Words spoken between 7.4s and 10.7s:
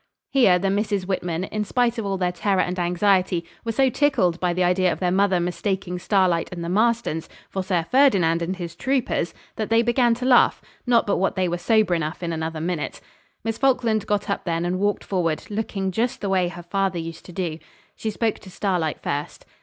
for Sir Ferdinand and his troopers that they began to laugh,